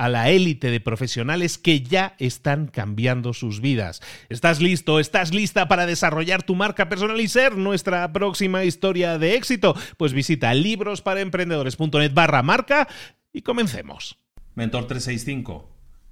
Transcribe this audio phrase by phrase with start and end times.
[0.00, 4.00] a la élite de profesionales que ya están cambiando sus vidas.
[4.30, 4.98] ¿Estás listo?
[4.98, 9.76] ¿Estás lista para desarrollar tu marca personal y ser nuestra próxima historia de éxito?
[9.98, 12.88] Pues visita librosparaemprendedores.net barra marca
[13.30, 14.16] y comencemos.
[14.54, 15.68] Mentor 365.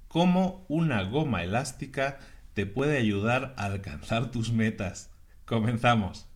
[0.07, 2.19] ¿Cómo una goma elástica
[2.53, 5.11] te puede ayudar a alcanzar tus metas?
[5.47, 6.28] Comenzamos.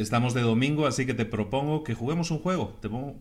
[0.00, 2.78] Estamos de domingo, así que te propongo que juguemos un juego.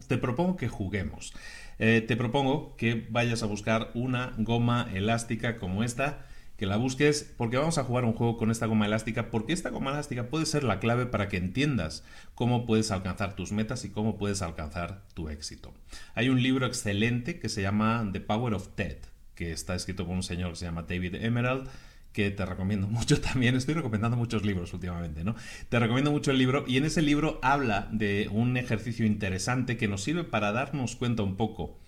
[0.08, 1.34] Te, propongo que juguemos.
[1.78, 6.26] Eh, te propongo que vayas a buscar una goma elástica como esta,
[6.56, 9.72] que la busques, porque vamos a jugar un juego con esta goma elástica, porque esta
[9.72, 13.90] goma elástica puede ser la clave para que entiendas cómo puedes alcanzar tus metas y
[13.90, 15.74] cómo puedes alcanzar tu éxito.
[16.16, 19.00] Hay un libro excelente que se llama The Power of TED,
[19.36, 21.68] que está escrito por un señor que se llama David Emerald
[22.14, 23.56] que te recomiendo mucho también.
[23.56, 25.36] Estoy recomendando muchos libros últimamente, ¿no?
[25.70, 29.88] Te recomiendo mucho el libro y en ese libro habla de un ejercicio interesante que
[29.88, 31.79] nos sirve para darnos cuenta un poco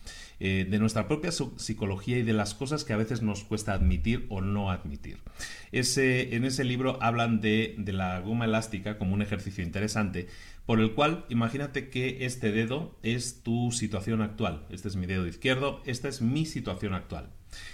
[0.44, 4.25] eh, de nuestra propia psicología y de las cosas que a veces nos cuesta admitir
[4.29, 5.19] o no admitir.
[5.72, 10.28] En ese libro hablan de, de la goma elástica como un ejercicio interesante
[10.66, 14.66] por el cual imagínate que este dedo es tu situación actual.
[14.72, 17.29] Este es mi dedo izquierdo, esta es mi situación actual.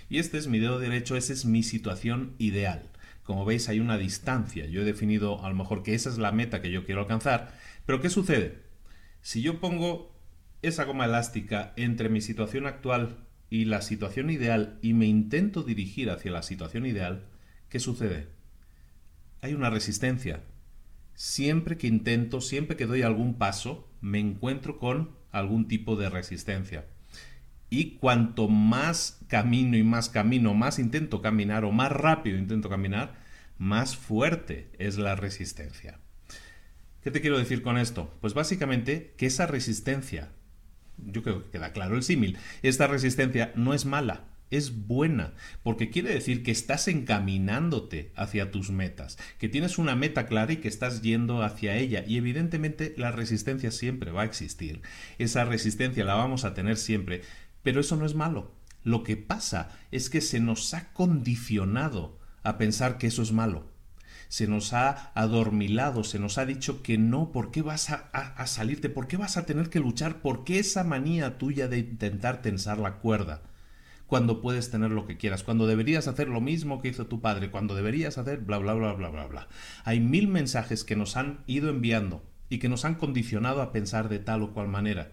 [0.10, 2.90] Y este es mi dedo derecho, esa es mi situación ideal.
[3.24, 4.66] Como veis hay una distancia.
[4.66, 7.54] Yo he definido a lo mejor que esa es la meta que yo quiero alcanzar.
[7.86, 8.60] Pero ¿qué sucede?
[9.22, 10.17] Si yo pongo
[10.62, 13.18] esa goma elástica entre mi situación actual
[13.50, 17.25] y la situación ideal y me intento dirigir hacia la situación ideal,
[17.69, 18.28] ¿qué sucede?
[19.41, 20.44] Hay una resistencia.
[21.13, 26.85] Siempre que intento, siempre que doy algún paso, me encuentro con algún tipo de resistencia.
[27.69, 33.16] Y cuanto más camino y más camino, más intento caminar o más rápido intento caminar,
[33.57, 36.00] más fuerte es la resistencia.
[37.03, 38.13] ¿Qué te quiero decir con esto?
[38.22, 40.29] Pues básicamente que esa resistencia,
[40.97, 45.90] yo creo que queda claro el símil, esta resistencia no es mala, es buena, porque
[45.90, 50.68] quiere decir que estás encaminándote hacia tus metas, que tienes una meta clara y que
[50.68, 52.03] estás yendo hacia ella.
[52.07, 54.81] Y evidentemente la resistencia siempre va a existir.
[55.18, 57.22] Esa resistencia la vamos a tener siempre,
[57.63, 58.52] pero eso no es malo.
[58.84, 63.69] Lo que pasa es que se nos ha condicionado a pensar que eso es malo.
[64.28, 68.90] Se nos ha adormilado, se nos ha dicho que no, ¿por qué vas a, salirte?
[68.90, 70.22] ¿Por qué vas a tener que luchar?
[70.22, 73.42] ¿Por qué esa manía tuya de intentar tensar la cuerda?
[74.06, 77.51] Cuando puedes tener lo que quieras, cuando deberías hacer lo mismo que hizo tu padre,
[77.51, 79.48] cuando deberías hacer bla bla bla bla bla bla.
[79.84, 84.07] Hay mil mensajes que nos han ido enviando y que nos han condicionado a pensar
[84.07, 85.12] de tal o cual manera.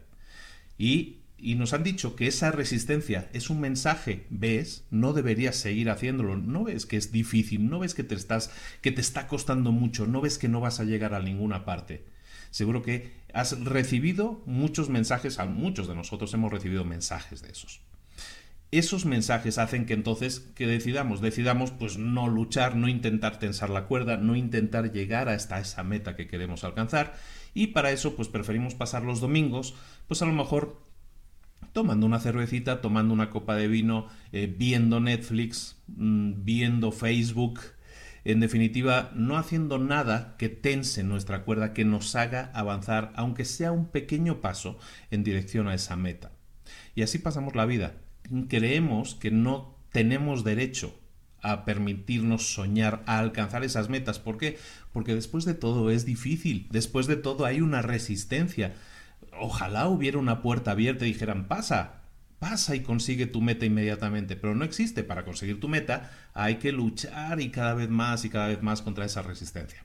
[0.78, 5.90] Y y nos han dicho que esa resistencia es un mensaje, ves, no deberías seguir
[5.90, 8.50] haciéndolo, no ves que es difícil, no ves que te estás
[8.80, 12.04] que te está costando mucho, no ves que no vas a llegar a ninguna parte.
[12.50, 17.80] Seguro que has recibido muchos mensajes, a muchos de nosotros hemos recibido mensajes de esos.
[18.70, 23.86] Esos mensajes hacen que entonces que decidamos, decidamos pues no luchar, no intentar tensar la
[23.86, 27.14] cuerda, no intentar llegar hasta esa meta que queremos alcanzar
[27.54, 29.74] y para eso pues preferimos pasar los domingos
[30.08, 30.80] pues a lo mejor
[31.72, 37.60] tomando una cervecita, tomando una copa de vino, eh, viendo Netflix, mm, viendo Facebook,
[38.24, 43.70] en definitiva, no haciendo nada que tense nuestra cuerda, que nos haga avanzar, aunque sea
[43.70, 44.78] un pequeño paso,
[45.10, 46.32] en dirección a esa meta.
[46.94, 47.96] Y así pasamos la vida.
[48.48, 50.98] Creemos que no tenemos derecho
[51.42, 54.18] a permitirnos soñar, a alcanzar esas metas.
[54.18, 54.56] ¿Por qué?
[54.92, 58.74] Porque después de todo es difícil, después de todo hay una resistencia
[59.38, 62.02] ojalá hubiera una puerta abierta y dijeran, pasa,
[62.38, 65.02] pasa y consigue tu meta inmediatamente, pero no existe.
[65.02, 68.82] Para conseguir tu meta hay que luchar y cada vez más y cada vez más
[68.82, 69.84] contra esa resistencia.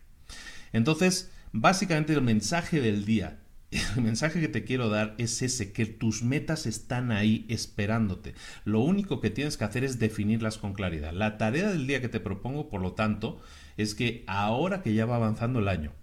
[0.74, 3.40] Entonces, básicamente el mensaje del día,
[3.96, 8.34] el mensaje que te quiero dar es ese, que tus metas están ahí esperándote.
[8.66, 11.14] Lo único que tienes que hacer es definirlas con claridad.
[11.14, 13.42] La tarea del día que te propongo, por lo tanto,
[13.78, 15.94] es que ahora que ya va avanzando el año,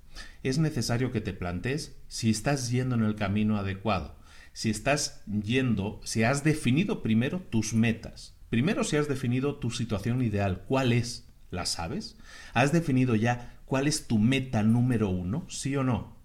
[0.49, 4.17] es necesario que te plantees si estás yendo en el camino adecuado,
[4.53, 10.23] si estás yendo, si has definido primero tus metas, primero si has definido tu situación
[10.23, 11.29] ideal, ¿cuál es?
[11.51, 12.17] ¿La sabes?
[12.55, 15.47] ¿Has definido ya cuál es tu meta número uno?
[15.49, 16.17] ¿Sí o no?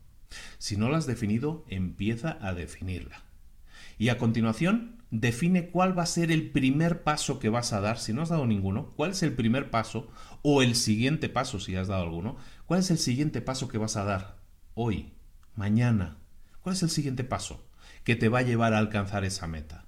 [0.58, 3.24] Si no la has definido, empieza a definirla.
[3.98, 8.00] Y a continuación, define cuál va a ser el primer paso que vas a dar,
[8.00, 10.10] si no has dado ninguno, cuál es el primer paso
[10.42, 13.98] o el siguiente paso, si has dado alguno, cuál es el siguiente paso que vas
[13.98, 14.38] a dar
[14.74, 15.14] hoy,
[15.56, 16.18] mañana,
[16.62, 17.68] cuál es el siguiente paso
[18.06, 19.86] que te va a llevar a alcanzar esa meta.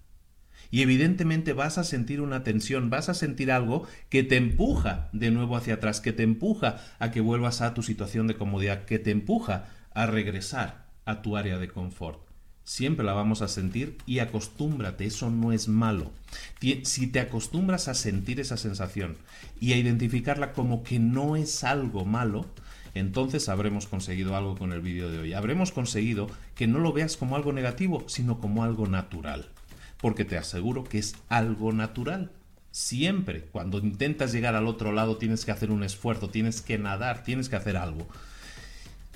[0.69, 5.31] Y evidentemente vas a sentir una tensión, vas a sentir algo que te empuja de
[5.31, 8.99] nuevo hacia atrás, que te empuja a que vuelvas a tu situación de comodidad, que
[8.99, 12.32] te empuja a regresar a tu área de confort
[12.63, 16.11] siempre la vamos a sentir y acostúmbrate, eso no es malo.
[16.83, 19.17] Si te acostumbras a sentir esa sensación
[19.59, 22.45] y a identificarla como que no es algo malo,
[22.95, 25.33] entonces habremos conseguido algo con el vídeo de hoy.
[25.33, 29.49] Habremos conseguido que no lo veas como algo negativo, sino como algo natural.
[29.99, 32.31] Porque te aseguro que es algo natural.
[32.71, 37.23] Siempre, cuando intentas llegar al otro lado, tienes que hacer un esfuerzo, tienes que nadar,
[37.23, 38.07] tienes que hacer algo.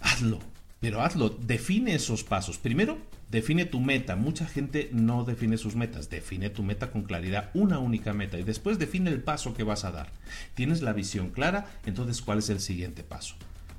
[0.01, 0.39] Hazlo,
[0.79, 2.57] pero hazlo, define esos pasos.
[2.57, 2.97] Primero,
[3.29, 4.15] define tu meta.
[4.15, 6.09] Mucha gente no define sus metas.
[6.09, 8.37] Define tu meta con claridad, una única meta.
[8.37, 10.11] Y después define el paso que vas a dar.
[10.55, 13.35] Tienes la visión clara, entonces ¿cuál es el siguiente paso?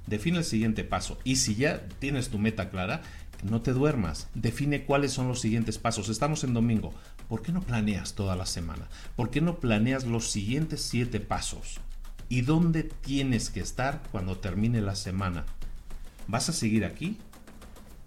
[0.06, 1.18] Define el siguiente paso.
[1.24, 3.02] Y si ya tienes tu meta clara,
[3.42, 4.28] no te duermas.
[4.34, 6.08] Define cuáles son los siguientes pasos.
[6.08, 6.94] Estamos en domingo.
[7.28, 8.88] ¿Por qué no planeas toda la semana?
[9.16, 11.80] ¿Por qué no planeas los siguientes siete pasos?
[12.30, 15.44] ¿Y dónde tienes que estar cuando termine la semana?
[16.26, 17.18] ¿Vas a seguir aquí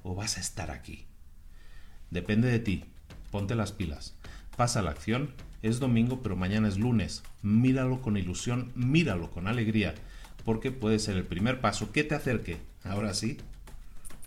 [0.03, 1.05] o vas a estar aquí?
[2.11, 2.85] Depende de ti.
[3.31, 4.13] Ponte las pilas.
[4.55, 5.31] Pasa la acción.
[5.63, 7.23] Es domingo, pero mañana es lunes.
[7.41, 9.95] Míralo con ilusión, míralo con alegría,
[10.43, 13.37] porque puede ser el primer paso que te acerque, ahora sí,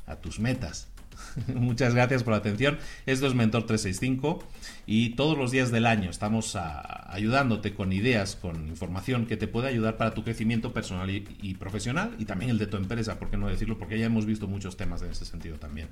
[0.07, 0.89] a tus metas.
[1.55, 2.79] Muchas gracias por la atención.
[3.07, 4.43] Esto es Mentor 365
[4.87, 9.69] y todos los días del año estamos ayudándote con ideas, con información que te puede
[9.69, 13.37] ayudar para tu crecimiento personal y, profesional y también el de tu empresa, ¿por qué
[13.37, 13.79] no decirlo?
[13.79, 15.89] Porque ya hemos visto muchos temas en ese sentido también.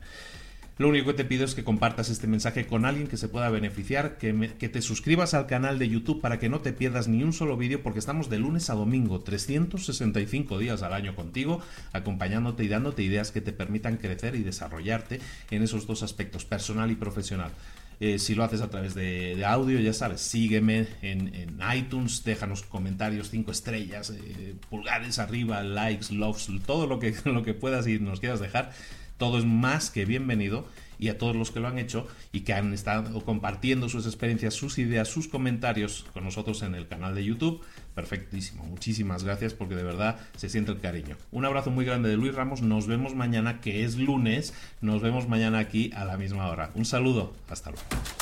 [0.78, 3.50] Lo único que te pido es que compartas este mensaje con alguien que se pueda
[3.50, 7.34] beneficiar, que, te suscribas al canal de YouTube para que no te pierdas ni un
[7.34, 11.60] solo vídeo, porque estamos de lunes a domingo, 365 días al año contigo,
[11.92, 15.20] acompañándote y dándote ideas que te permitan crecer y desarrollarte
[15.50, 17.52] en esos dos aspectos, personal y profesional.
[18.00, 23.30] Eh, si lo haces a través de, audio, ya sabes, sígueme en, iTunes, déjanos comentarios,
[23.30, 28.18] cinco estrellas, eh, pulgares arriba, likes, loves, todo lo que, lo que puedas y nos
[28.18, 28.72] quieras dejar
[29.18, 30.66] todo es más que bienvenido
[30.98, 34.54] y a todos los que lo han hecho y que han estado compartiendo sus experiencias,
[34.54, 37.60] sus ideas, sus comentarios con nosotros en el canal de YouTube.
[37.96, 38.62] Perfectísimo.
[38.64, 41.16] Muchísimas gracias porque de verdad se siente el cariño.
[41.32, 42.62] Un abrazo muy grande de Luis Ramos.
[42.62, 44.54] Nos vemos mañana, que es lunes.
[44.80, 46.70] Nos vemos mañana aquí a la misma hora.
[46.76, 47.34] Un saludo.
[47.48, 48.21] Hasta luego.